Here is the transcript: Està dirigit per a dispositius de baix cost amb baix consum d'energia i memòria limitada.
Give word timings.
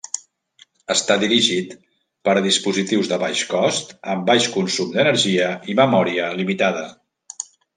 Està 0.93 1.17
dirigit 1.23 1.75
per 2.29 2.35
a 2.39 2.43
dispositius 2.47 3.11
de 3.13 3.21
baix 3.25 3.43
cost 3.53 3.93
amb 4.15 4.27
baix 4.33 4.49
consum 4.57 4.91
d'energia 4.97 5.55
i 5.75 5.81
memòria 5.85 6.33
limitada. 6.41 6.83